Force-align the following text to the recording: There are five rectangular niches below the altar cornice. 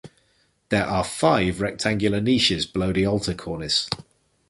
There 0.69 0.87
are 0.87 1.03
five 1.03 1.61
rectangular 1.61 2.19
niches 2.19 2.65
below 2.65 2.91
the 2.91 3.05
altar 3.05 3.35
cornice. 3.35 3.87